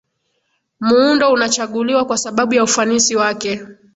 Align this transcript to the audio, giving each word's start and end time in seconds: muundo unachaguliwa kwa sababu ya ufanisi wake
muundo 0.79 1.31
unachaguliwa 1.33 2.05
kwa 2.05 2.17
sababu 2.17 2.53
ya 2.53 2.63
ufanisi 2.63 3.15
wake 3.15 3.65